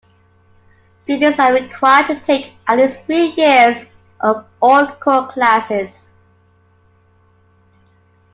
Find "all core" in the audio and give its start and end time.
4.59-5.27